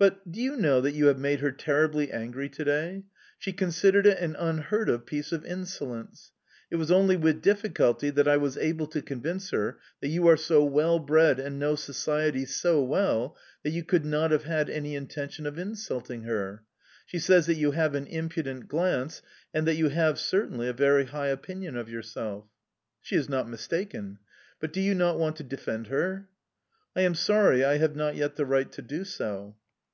"But, 0.00 0.32
do 0.32 0.40
you 0.40 0.56
know 0.56 0.80
that 0.80 0.92
you 0.94 1.08
have 1.08 1.18
made 1.18 1.40
her 1.40 1.52
terribly 1.52 2.10
angry 2.10 2.48
to 2.48 2.64
day? 2.64 3.04
She 3.38 3.52
considered 3.52 4.06
it 4.06 4.16
an 4.16 4.34
unheard 4.34 4.88
of 4.88 5.04
piece 5.04 5.30
of 5.30 5.44
insolence. 5.44 6.32
It 6.70 6.76
was 6.76 6.90
only 6.90 7.18
with 7.18 7.42
difficulty 7.42 8.08
that 8.08 8.26
I 8.26 8.38
was 8.38 8.56
able 8.56 8.86
to 8.86 9.02
convince 9.02 9.50
her 9.50 9.78
that 10.00 10.08
you 10.08 10.26
are 10.28 10.38
so 10.38 10.64
well 10.64 11.00
bred 11.00 11.38
and 11.38 11.58
know 11.58 11.74
society 11.74 12.46
so 12.46 12.82
well 12.82 13.36
that 13.62 13.72
you 13.72 13.84
could 13.84 14.06
not 14.06 14.30
have 14.30 14.44
had 14.44 14.70
any 14.70 14.94
intention 14.94 15.44
of 15.46 15.58
insulting 15.58 16.22
her. 16.22 16.64
She 17.04 17.18
says 17.18 17.44
that 17.44 17.58
you 17.58 17.72
have 17.72 17.94
an 17.94 18.06
impudent 18.06 18.68
glance, 18.68 19.20
and 19.52 19.66
that 19.68 19.76
you 19.76 19.90
have 19.90 20.18
certainly 20.18 20.66
a 20.66 20.72
very 20.72 21.04
high 21.04 21.28
opinion 21.28 21.76
of 21.76 21.90
yourself." 21.90 22.46
"She 23.02 23.16
is 23.16 23.28
not 23.28 23.50
mistaken... 23.50 24.18
But 24.60 24.72
do 24.72 24.80
you 24.80 24.94
not 24.94 25.18
want 25.18 25.36
to 25.36 25.42
defend 25.44 25.88
her?" 25.88 26.30
"I 26.96 27.02
am 27.02 27.14
sorry 27.14 27.62
I 27.66 27.76
have 27.76 27.94
not 27.96 28.16
yet 28.16 28.36
the 28.36 28.46
right 28.46 28.72
to 28.72 28.80
do 28.80 29.04
so"... 29.04 29.56